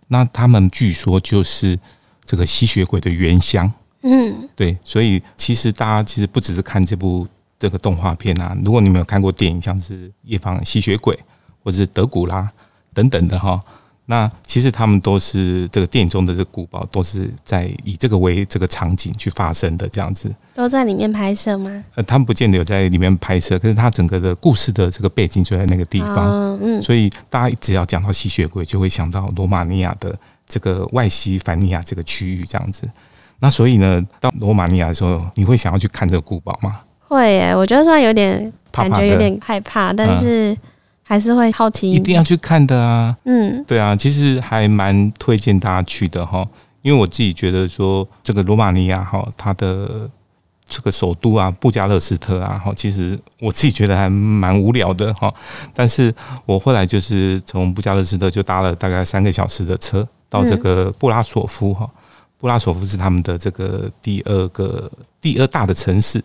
[0.07, 1.79] 那他们据说就是
[2.25, 3.71] 这个吸血鬼的原乡。
[4.01, 7.27] 嗯，对，所以其实大家其实不只是看这部。
[7.63, 11.15] 这个动画片啊，如果你没有看过电影，像是《夜访吸血鬼》
[11.63, 12.41] 或者是《德古拉》
[12.93, 13.57] 等等的哈，
[14.07, 20.29] 那其实他们都是这个电影中的这个古堡，都是在以这个为这个场景去发生的这样子。
[20.53, 21.85] 都在里面拍摄吗？
[21.95, 26.59] 呃，他们不见得有在里面拍摄，可是他整个的故事的这个背景就在那个地方。
[26.61, 30.13] 嗯，所以大家只要讲到吸血鬼，就会想到罗马尼亚的
[30.45, 32.85] 这个外西凡尼亚这个区域这样子。
[33.39, 36.81] 那所以呢，到罗马尼亚的时候，你会想要去看这个古堡吗？
[37.07, 40.57] 会耶，我觉得虽然有点感觉有点害怕，怕，怕，但是
[41.03, 41.91] 还是会好奇。
[41.91, 43.15] 一定要去看的啊！
[43.25, 46.47] 嗯，对啊，其实还蛮推荐大家去的哈。
[46.81, 50.09] 因为我自己觉得说，这个罗马尼亚哈，它的
[50.65, 55.31] 这个首都啊，布加勒斯特啊，哈，其实我自己觉得还蛮无聊的哈。
[55.73, 56.13] 但是
[56.45, 61.89] 我后来就是从布加勒斯特就搭了大概三个小时的车到这个布拉索夫哈。
[62.37, 66.21] 布拉索夫是他们的这个第二个第二大的城市。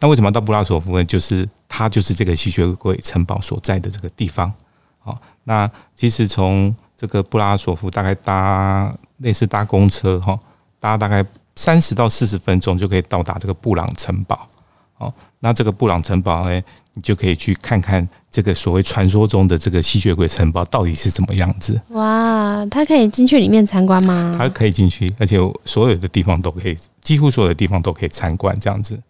[0.00, 1.04] 那为什么要到布拉索夫呢？
[1.04, 4.52] 就是它就是这个吸血鬼城堡所在的这个地方。
[5.00, 10.38] 好，那其实从这个布拉索夫大概搭类似搭公车哈，
[10.78, 11.24] 搭大概
[11.56, 14.46] 三十到四十分钟就可以到达这个布朗城堡。
[14.94, 16.62] 好，那这个布朗城堡呢，
[16.94, 21.80] 你就可以去看看这个所谓传说中的这个吸血鬼城堡到底是怎么样子。
[21.90, 24.34] 哇，它可以进去里面参观吗？
[24.36, 29.00] 它可以进去，而且所有的地方都可以，几乎所有的地方都可以参观这样子。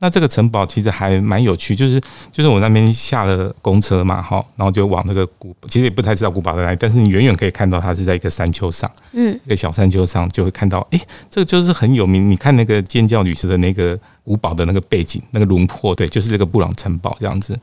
[0.00, 12.30] 那这个城堡其实还蛮有趣，就是就是我那边下了公车嘛，哈，然后就往那个古，其实也不太知道古堡在哪里，但是你远远可以看到它是在一个山丘上，嗯，一个小山丘上就会看到，哎，这个就是很有名。
[12.30, 17.58] 你看那个尖叫女士的那个古堡的那个背景，那个轮廓，对，就是这个布朗城堡这样子。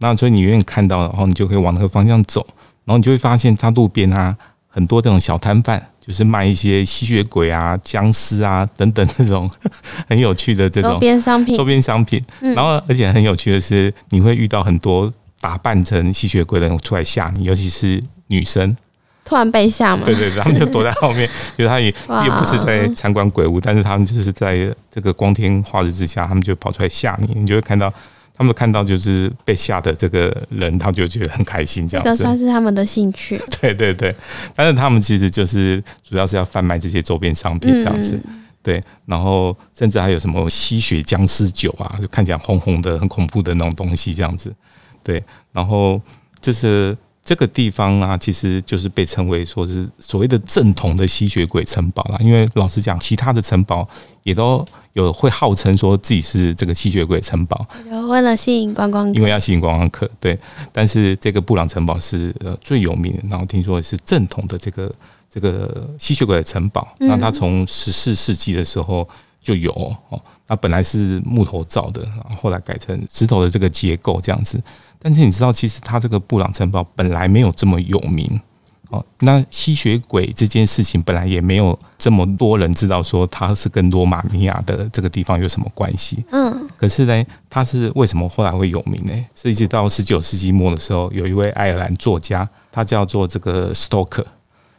[0.00, 2.46] 那所以你远远看到，然后你就可以往那个方向走，
[2.84, 4.36] 然后你就会发现它路边啊
[4.68, 5.88] 很多这种小摊贩。
[6.08, 9.48] 就是卖一些吸血鬼啊、僵尸啊等等这种
[10.08, 11.54] 很有趣的这种周边商品。
[11.54, 18.74] 周边商品，然后而且很有趣的是，你会遇到很多打扮成吸血鬼的人出来吓你，尤其是女生。
[19.22, 20.02] 突然被吓吗？
[20.06, 27.92] 对对对，他们就躲在后面， 就是他也也不是在参观鬼屋，但是他们就是在这个光天化日之下，他们就跑出来吓你，你就会看到。
[28.38, 32.10] 他们看到就是被吓的这个人，他就觉得很开心，这样子。
[32.10, 33.36] 这个算是他们的兴趣。
[33.60, 34.14] 对对对，
[34.54, 38.18] 但是他们其实就是主要是要贩卖这些周边商品这样子。
[38.28, 44.54] 嗯、对，然后甚至还有什么吸血僵尸酒啊，就看起来红红的、很恐怖的那种东西这样子。
[45.02, 45.22] 对，
[45.52, 46.00] 然后
[46.40, 46.96] 这是。
[47.28, 52.16] 这个地方啊，其实就是被称为说是所谓的正统的吸血鬼城堡啦。
[52.22, 53.86] 因为老实讲，其他的城堡
[54.22, 57.66] 也都有会号称说自己是这个吸血鬼城堡，
[58.08, 60.10] 为了吸引观光客，因为要吸引观光客。
[60.18, 60.38] 对，
[60.72, 64.90] 但是这个布朗城堡是呃最有名的，然后听说是正统的这个
[65.28, 66.88] 这个吸血鬼的城堡。
[67.00, 69.06] 那它从十四世纪的时候
[69.42, 69.70] 就有
[70.08, 74.58] 哦，它本来是木头造的，然后后来改成石头的这个结构这样子。
[74.98, 78.40] 但是你知道，其实它这个布朗城堡本来没有这么有名
[78.88, 79.04] 哦。
[79.20, 86.24] 那吸血鬼这件事情本来也没有这么多人知道，说它是跟罗马尼亚的这个地方有什么关系。
[86.32, 86.68] 嗯。
[86.78, 89.26] 可是呢，它是为什么后来会有名呢？
[89.36, 94.24] 是一直到十九世纪末的时候，有一位爱尔兰作家，他叫做这个 Stoker。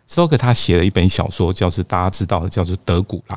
[0.10, 3.36] Stoker 他写了一本小说，叫做大家知道的，叫做《德古拉》。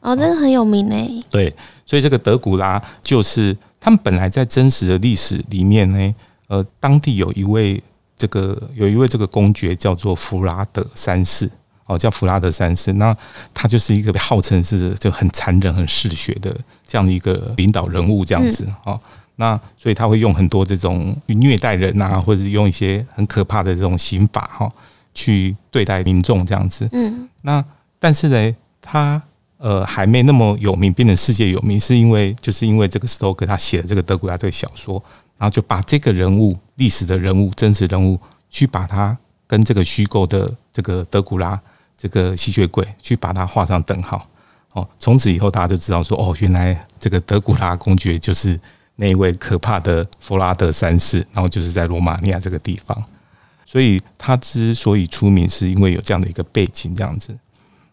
[0.00, 1.22] 哦，这个很有名诶。
[1.30, 1.54] 对，
[1.86, 3.56] 所以这个德古拉就是。
[3.82, 6.14] 他们本来在真实的历史里面呢，
[6.48, 7.82] 呃，当地有一位
[8.14, 11.50] 这个有一位这个公爵叫做弗拉德三世，
[11.86, 12.92] 哦，叫弗拉德三世。
[12.92, 13.16] 那
[13.54, 19.00] 他就是一个号称是就很残忍、很嗜血的这样的一个领导人物，这样子哦。
[19.36, 24.70] 那所以他会用很多这种虐待人啊，或者是用一些很可怕的这种刑法哈，
[25.14, 26.86] 去对待民众这样子。
[26.92, 27.26] 嗯。
[27.40, 27.64] 那
[27.98, 29.22] 但是呢，他。
[29.62, 34.94] 呃，还没那么有名，变成世界有名，是因为就是因为这个斯托克他写了这个德古拉这个小说，
[35.36, 38.18] 然后就把这个人物、历史的人物、真实人物，
[38.48, 39.14] 去把他
[39.46, 41.60] 跟这个虚构的这个德古拉
[41.94, 44.26] 这个吸血鬼去把它画上等号。
[44.72, 48.58] 哦，从此以后大家就知道说，哦，原来这个德古拉公爵就是
[48.96, 53.04] 那一位可怕的弗拉德三世，然后就是在罗马尼亚这个地方，
[53.66, 57.36] 所以他之所以出名，是因为有这样的一个背景，这样子。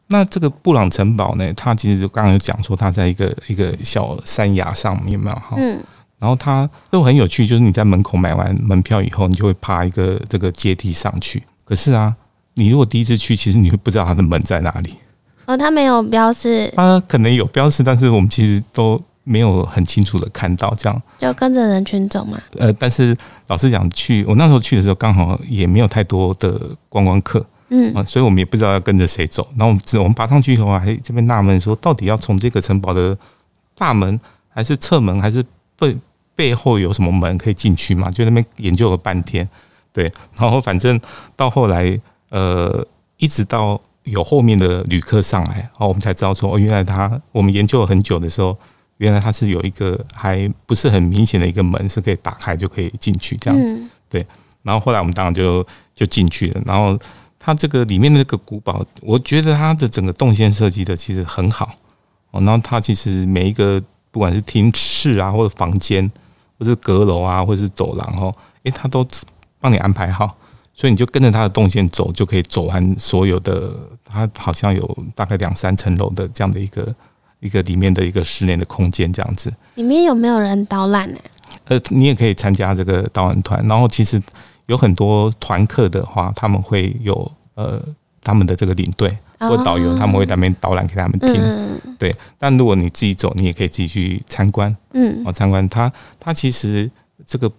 [0.08, 1.54] 那这个布朗城堡呢？
[1.54, 5.56] 它其实就刚刚有讲说，它在一个一个小山崖上面嘛，哈。
[5.58, 5.84] 嗯。
[6.20, 11.43] 然后它都很有趣，就是你在门口买完门票以后，你就会爬一个这个阶梯上去。
[11.63, 12.15] 可是啊，
[12.56, 14.96] 你如果第一次去，其实你会不知道它的门在哪里。
[15.46, 16.74] 哦，它没有标示。
[16.76, 20.74] 它可能有标示，但是我们其实都没有很清楚的看到。
[20.76, 22.41] 这样就跟着人群走嘛。
[22.58, 23.15] 呃，但是
[23.46, 27.46] 老实讲，去我那时候去的时候，刚好也没有太多的观光客。
[27.69, 29.45] 嗯啊，所以我们也不知道要跟着谁走。
[29.58, 33.17] 然后我们我们爬上去以后，还这边纳闷说，到底要从这个城堡的
[33.75, 35.43] 大门，还是侧门，还是
[35.77, 35.97] 背
[36.34, 38.10] 背后有什么门可以进去嘛？
[38.10, 39.47] 就那边研究了半天，
[39.91, 40.10] 对。
[40.39, 40.97] 然后反正
[41.36, 41.99] 到后来，
[42.30, 48.58] 呃，一直到有后面的旅客上来，然后我们才知道说，哦，原来他我们研究了很久的时候，
[48.99, 53.89] 原来他是有一个还不是很明显的一个门是可以打开就可以进去这样。
[54.10, 54.25] 对。
[54.63, 56.97] 然后后来我们当然就就进去了，然后。
[57.47, 61.73] 它这个里面的那个古堡，我觉得它的整个动线设计的其实很好
[62.31, 62.41] 哦。
[62.41, 63.81] 然后它其实每一个
[64.12, 66.05] 不管是厅室啊，或者房间，
[66.60, 69.07] 或者是阁楼啊，或者是走廊哦，诶，它都
[69.62, 70.36] 帮你安排好，
[70.73, 73.73] 所以你就跟着它的动线走，就可以走完所有的。
[74.03, 76.93] 它好像有大概两三层楼的这样的一个
[77.39, 79.53] 一个里面的一个室内的空间这样子。
[79.75, 81.19] 里面有没有人导览呢？
[81.69, 83.65] 呃，你也可以参加这个导览团。
[83.69, 84.21] 然后其实
[84.65, 87.31] 有很多团客的话，他们会有。
[87.58, 87.84] 呃，
[88.22, 91.34] 他们的这个领队或导游，他们会在那边导览给他们听，
[91.98, 92.15] 对。
[92.38, 96.89] 但如果你自己走，你也可以自己去参观，嗯，哦，参观它，它其实
[97.26, 97.52] 这个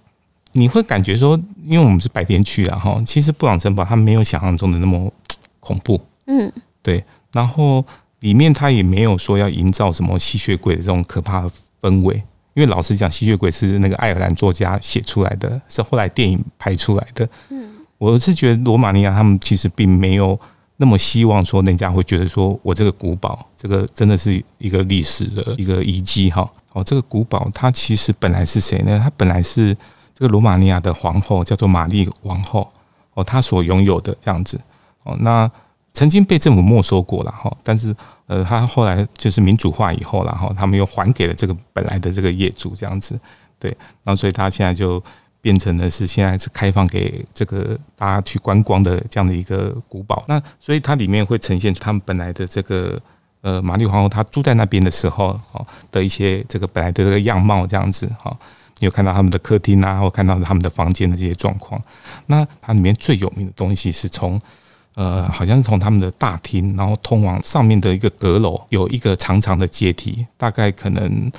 [0.52, 5.12] 你会感觉说，因为我们是白天去啊，哈，其实布朗城堡它没有想象中的那么
[5.58, 7.02] 恐怖，嗯，对。
[7.32, 7.84] 然后
[8.20, 11.50] 里面它也没有说要营造什么吸血鬼的这种可怕的
[11.82, 12.14] 氛围，
[12.54, 17.74] 因为老实讲，吸血鬼是那个爱尔兰作家写出来的，是后来电影拍出来的，嗯。
[17.98, 20.38] 我是觉得罗马尼亚他们其实并没有
[20.76, 26.48] 那么希望说人家会觉得说我这个古堡这个真的是一个历史的一个遗迹哈。
[26.74, 29.00] 哦，这个古堡它其实本来是谁呢？
[29.02, 29.76] 它本来是
[30.14, 32.70] 这个罗马尼亚的皇后叫做玛丽王后
[33.14, 34.60] 哦，她所拥有的这样子
[35.02, 35.16] 哦。
[35.20, 35.50] 那
[35.92, 37.92] 曾经被政府没收过了哈，但是
[38.26, 43.18] 呃，他后来就是民主化以后然后他们又还给了这个本来的这个业主这样子，
[43.58, 45.02] 对，然后所以他现在就。
[45.40, 53.00] 变成的是现在是开放给这个大家去观光的这样的一个古堡，那所以它里面会呈现出他们本来的这个
[53.40, 58.36] 呃玛丽皇后她住在那边的时候哦的一些这个本来的这个样貌这样子哈，
[58.80, 61.80] 你有看到他们的客厅啊，或看到他们的房间的这些状况。
[62.26, 64.40] 那它里面最有名的东西是从
[64.94, 71.30] 呃，好像是从他们的大厅，然后通往上面的一个阁楼，有一个长长的阶梯，大概可能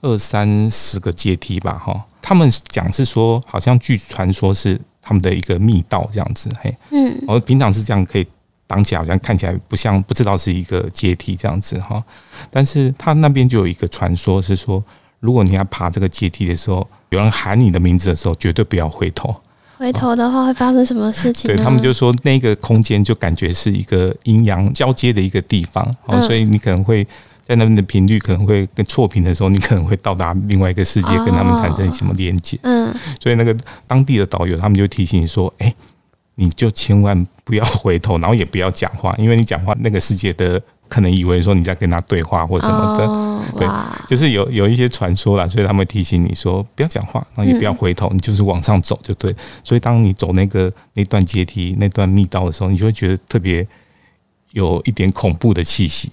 [0.00, 2.04] 二三十个阶梯吧，哈。
[2.28, 8.26] 他们讲是说，好像据传说是他们的一个密道这样子，嘿，嗯，我平常是这样可以
[8.66, 12.02] 挡起来，好像看起来不像，不知道是一个阶梯这样子哈。
[12.50, 14.82] 但是他那边就有一个传说是说，
[15.20, 19.32] 如果你要爬这个阶梯的时候，有人喊你的名字的时候，绝对不要回头。
[19.76, 21.48] 回头的话会发生什么事情？
[21.48, 27.06] 对，他们就说那个空间就感觉是一个阴阳交接的一个地方，哦，所以你可能会
[27.46, 32.58] 在那边的频率可能会跟错频的时候，你可能会到达另外一个世界，跟他们产生什么连接。
[32.62, 35.74] 嗯，所以那个当地的导游他们就提醒你说：“哎，
[36.34, 43.66] 你就千万不要回头，然后也不要讲话，因为你讲话那个世界的。”可能以为说你在跟他对话或什么的，oh, 对，
[44.06, 49.34] 就是有有一些传说啦，所以他们会提醒你说不要讲话，然后也不要回头，你就是往上走就对。
[49.64, 53.66] 所以当你走那个那段阶梯、那段密道的时候，你就会觉得特别
[54.52, 56.08] 有一点恐怖的气息，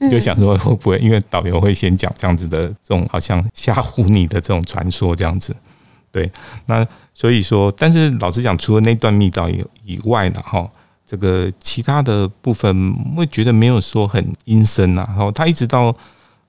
[0.00, 5.54] 你就想说会不会因为导游会先讲这样子的这种好像吓唬你的这种传说这样子，
[6.10, 6.30] 对。
[6.66, 10.70] 那所以说，但是老实讲，除了那段密道以以外呢，哈。
[11.06, 15.94] 这个其他的部分会觉得没有说很阴森呐，然后他一直到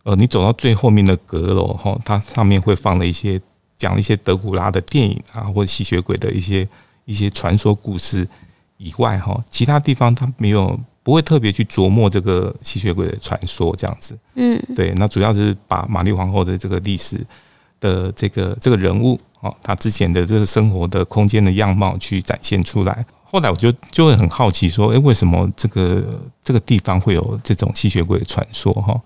[0.03, 3.39] 呃你走到最后面的阁楼哈，它上面会放了一些
[3.77, 6.65] 讲一些德古拉的电影啊，或者吸血鬼的一些
[7.03, 8.25] 一些传说故事
[8.77, 17.23] 以外哈，其他地方它没有不会特别去琢磨这个吸血鬼的传说这样子，嗯，对，那主要是把玛丽皇后的这个历史
[17.79, 23.05] 的这个这个人物哦，她之前的这个生活的空间的样貌去展现出来。
[23.23, 26.03] 后来我就就会很好奇说，诶，为什么这个
[26.43, 28.73] 这个地方会有这种吸血鬼的传说？
[28.73, 28.99] 哈，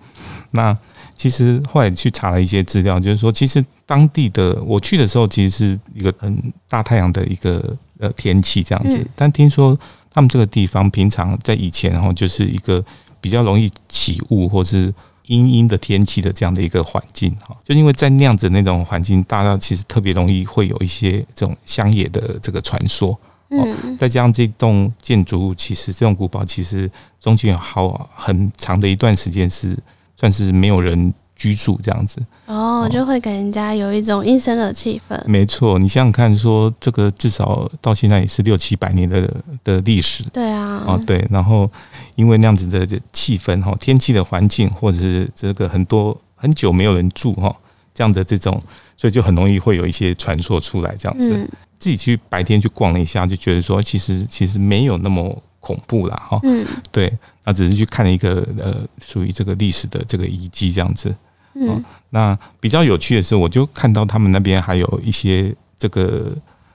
[0.51, 0.77] 那
[1.13, 9.05] 其实后来去查了一些资料，就是说，其实当地的我去的时候，其实是一个很大太阳的一个呃天气这样子。
[9.17, 9.77] 但听说
[10.11, 12.83] 他们这个地方平常在以前哈，就是一个
[13.21, 14.93] 比较容易起雾或是
[15.27, 17.55] 阴阴的天气的这样的一个环境哈。
[17.63, 23.17] 就因为在那样子那种环境，大家其实特别容易会有一些这种乡野的这个传说。
[23.51, 26.89] 嗯，再加上这栋建筑物，其实这栋古堡其实
[27.19, 29.75] 中间有好很长的一段时间是
[30.15, 32.21] 算是没有人居住这样子。
[32.45, 35.17] 哦，就会给人家有一种阴森的气氛。
[35.25, 39.33] 没错，你想想看，说这个至少到现在也是六七百年的
[39.63, 40.25] 的历史。
[40.33, 40.83] 对啊。
[40.85, 41.71] 哦，对，然后
[42.15, 47.55] 因为那样子的气氛哈，天气的环境，或者是这个很多很久没有人住哈，
[47.93, 48.61] 这样的这种，
[48.97, 51.31] 所以就很容易会有一些传说出来这样子。
[51.37, 56.27] 嗯自己去白天去逛了一下，就觉得说其实其实没有那么恐怖啦。
[56.29, 56.37] 哈。
[56.43, 57.09] 嗯，对，
[57.45, 61.15] 那只是去看了一个呃属于这个历史的这个遗迹这样子。
[61.53, 66.31] 嗯，那比较有趣的是，我就看到他们那边还有一些这个，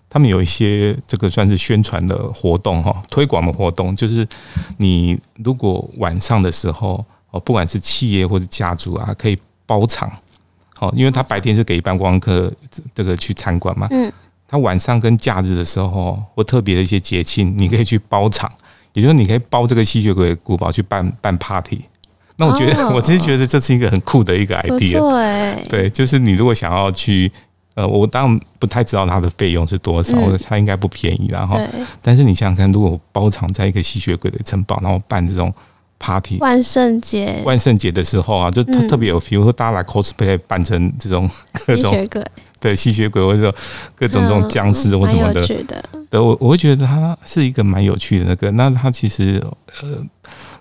[0.09, 4.27] 他们有一些这个算是宣传的活动哈，推广的活动，就是
[4.79, 10.11] 你如果晚上的时候哦，不管是企业或者家族啊，可以包场，
[10.77, 12.53] 好，因为他白天是给一般观光客
[12.95, 13.87] 这个去参观嘛。
[13.91, 14.13] 嗯。
[14.47, 18.49] 他晚上跟假日的时候，或特别的一些节庆，你可以去包场，
[18.93, 21.81] 也就是说，你可以包这个吸血鬼古堡去办办 party。
[22.37, 25.55] 那我觉得， 我其实觉得这是一个很酷的一个 idea。
[25.69, 27.31] 对，就是你如果想要去，
[27.75, 30.17] 呃，我当然不太知道它的费用是多少，
[30.47, 31.59] 它应该不便宜，然后，
[32.03, 35.53] 但是你想想看，如果包场在一个吸血鬼的城堡，然后办这种
[35.99, 41.31] party，万圣节，万圣节的时候啊，就特特别有 feel，说大家来 cosplay 扮成这种
[41.67, 42.25] 各种吸血鬼。
[42.61, 43.55] 对吸血鬼，或者说
[43.95, 45.47] 各种这种僵尸或什么的，
[46.09, 48.51] 对，我我会觉得它是一个蛮有趣的那个。
[48.53, 49.39] 那它其实
[49.83, 49.99] 呃，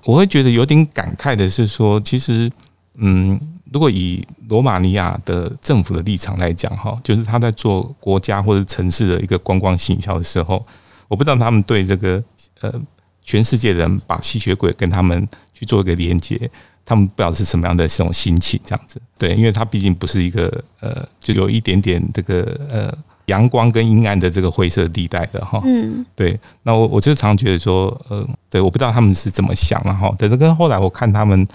[0.06, 2.50] 我会觉得有点感慨的是说，其实
[2.96, 3.40] 嗯，
[3.72, 10.66] 如果以罗马尼亚的政府的立场来讲哈，就是他在做国家或者城市的一个观光行销的时候，
[11.08, 12.24] 我不知道他们对这个
[12.62, 12.74] 呃
[13.22, 16.50] 全世界人把吸血鬼跟他们去做一个连接。
[16.86, 22.94] 他们不知道是什么样的这种心情，这样子，对，因为他毕竟不是一个呃，就有一点点这个呃
[23.28, 26.38] 阳光跟阴暗的这个灰色地带的哈，嗯，对。
[26.64, 30.14] 那我我就常觉得说，呃，对，我不知道他们是怎么想了哈。
[30.18, 31.48] 但是跟后来我看他们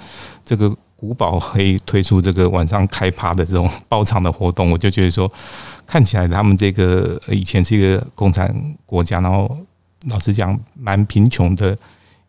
[0.44, 5.30] 这个古堡黑推出这个晚上开趴的这种 包场的活动，我就觉得说，
[5.86, 8.54] 看起来他们这个以前是一个共产
[8.86, 9.56] 国家，然后
[10.08, 11.76] 老实讲蛮贫穷的。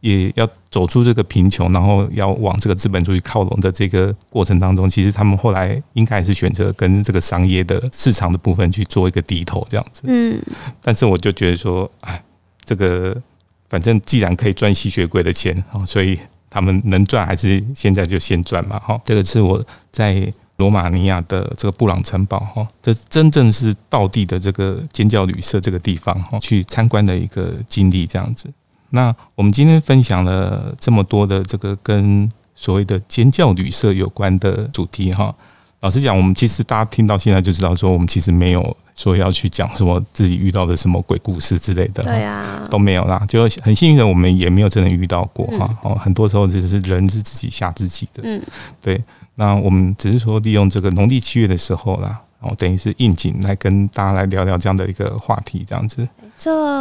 [0.01, 10.03] 也要走出这个贫穷，然后要往这个资本主义靠拢的这个过程当中，其实他们后来应该还是选择跟这个商业的市场的部分去做一个低头，这样子。
[10.05, 10.41] 嗯。
[10.81, 12.23] 但是我就觉得说，哎，
[12.63, 13.21] 这个
[13.69, 16.17] 反正既然可以赚吸血鬼的钱，所以
[16.49, 18.79] 他们能赚还是现在就先赚嘛。
[18.79, 28.49] 哈，这个是我在罗马尼亚的这个布朗城堡，哈，这真正是道地的这个尖叫旅社这个地方，哈，去参观的一个经历，这样子。
[28.91, 35.33] 那我们今天分享了这么多的这个跟所谓的尖叫旅社有关的主题哈。
[35.81, 43.23] 老实讲，我们其实大家听到现在就知道，说我们其实没有说要去讲什么自己遇到的什么鬼故事之类的，对啊，都没有啦。
[43.29, 45.77] 就很幸运的，我们也没有真的遇到过哈。
[45.81, 48.21] 哦，很多时候就是人是自己吓自己的。
[48.25, 48.41] 嗯，
[48.81, 49.01] 对。
[49.35, 56.05] 那我们只是说利用这个农历七月的时候啦，哦，等于是应景来跟大家来聊聊这样的一个话题，这样子。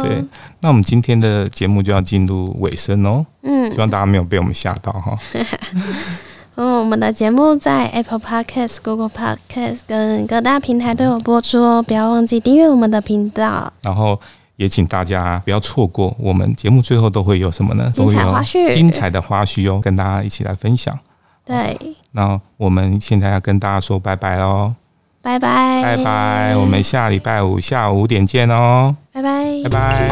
[0.03, 0.23] 对。
[0.61, 3.25] 那我们今天的节目就要进入尾声哦。
[3.43, 3.71] 嗯。
[3.71, 5.17] 希望大家没有被我们吓到哈。
[6.55, 13.71] 嗯，我们的节目在 Apple Podcast、Google Podcast 跟各大平台都有播出哦，不要忘记订阅我们的频道。
[13.81, 14.19] 然后
[14.57, 17.89] 也请大家不要错过我们节目最后都会有什么呢？
[17.95, 20.99] 精彩花絮，精彩的花絮哦，跟大家一起来分享。
[21.45, 21.95] 对。
[22.11, 24.73] 那我们现在要跟大家说拜拜喽，
[25.21, 30.09] 拜拜，拜拜，我们下礼拜五下午五点见哦，拜拜，拜拜。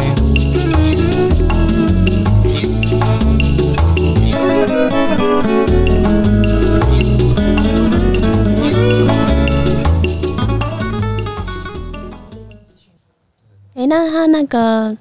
[13.75, 14.97] 哎，那他那个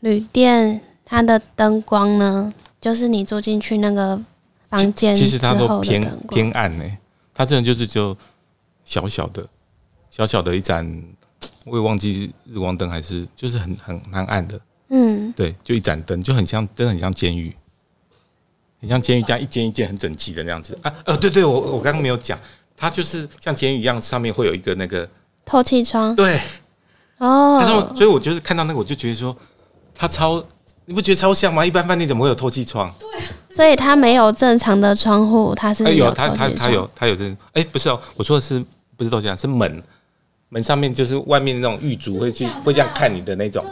[0.00, 2.52] 旅店，它的灯光呢？
[2.80, 4.20] 就是你住进去那个
[4.68, 6.84] 房间，其实它都偏偏暗呢。
[7.32, 8.16] 它真的就是就
[8.84, 9.46] 小小的、
[10.10, 11.04] 小小的一盏，
[11.64, 14.60] 我也忘记日光灯还是就是很很蛮暗的。
[14.88, 17.54] 嗯，对，就一盏灯，就很像，真的很像监狱，
[18.80, 20.94] 很像监狱，这样一间一间很整齐的那样子啊。
[21.06, 22.38] 呃，对对，我我刚刚没有讲，
[22.76, 25.08] 它就是像监狱一样，上面会有一个那个
[25.44, 26.14] 透气窗。
[26.14, 26.40] 对。
[27.18, 29.34] 哦，然后所以我就是看到那个，我就觉得说，
[29.94, 30.44] 它超，
[30.86, 31.64] 你不觉得超像吗？
[31.64, 32.92] 一般饭店怎么会有透气窗？
[32.98, 33.08] 对，
[33.54, 38.62] 所以它没有正常的窗户，它是有它它它有它有这，哎，不是哦，我说的是
[38.96, 39.36] 不是透气窗？
[39.36, 39.82] 是门，
[40.50, 43.64] 门上面就是外面那种狱卒会去会这样看你的那种，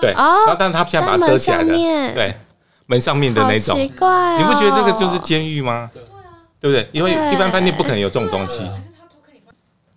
[0.00, 1.74] 对，然后但是他现在把它遮起来的，
[2.14, 2.34] 对，
[2.86, 5.90] 门上面的那种，奇怪，你不觉得这个就是监狱吗？
[5.92, 6.06] 对啊，
[6.60, 6.88] 对不对？
[6.92, 8.60] 因为一般饭店不可能有这种东西。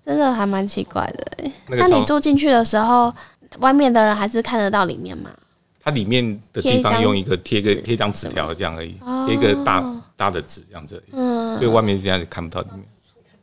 [0.05, 3.13] 真的还蛮奇怪的，那你住进去的时候，
[3.59, 5.29] 外面的人还是看得到里面吗？
[5.83, 9.83] 它里面的地方用一个贴个贴一张纸条这样而已，贴一个大
[10.15, 12.83] 大的纸这样子，嗯，所以外面这样子看不到里面。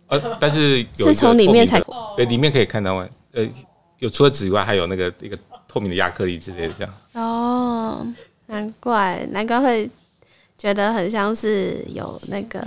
[0.08, 1.80] 呃，但是是从里面才
[2.16, 3.46] 对，里面可以看到外，呃，
[3.98, 5.38] 有除了纸以外，还有那个一个
[5.68, 6.94] 透明的亚克力之类的这样。
[7.12, 8.06] 哦，
[8.46, 9.90] 难怪难怪会
[10.56, 12.66] 觉得很像是有那个，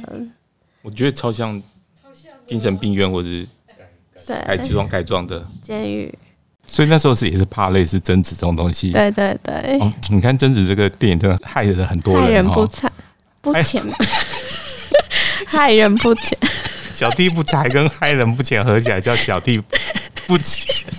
[0.82, 1.61] 我觉得超像
[2.47, 3.47] 精神病院或者是。
[4.26, 5.45] 对，改装改装的。
[5.61, 6.17] 监狱，
[6.74, 8.89] 所以那时候是也是怕类似贞子这种东西。
[8.89, 12.91] 对对对，哦，你看贞子这个电影真的害了很多人，害人不惨
[13.41, 13.84] 不浅，
[15.45, 16.36] 害人不浅，
[16.91, 19.61] 小弟不才跟害人不浅合起来叫小弟
[20.26, 20.91] 不浅。